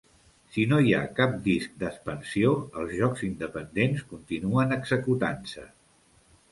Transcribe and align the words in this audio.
Si 0.53 0.63
no 0.69 0.79
hi 0.85 0.95
ha 0.99 1.11
cap 1.19 1.35
disc 1.49 1.75
d'expansió, 1.83 2.55
el 2.83 2.91
jocs 2.97 3.23
independents 3.29 4.05
continuen 4.17 4.79
executant-se. 4.83 5.71